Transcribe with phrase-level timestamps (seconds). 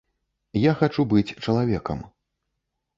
[0.69, 2.05] Я хачу быць чалавекам.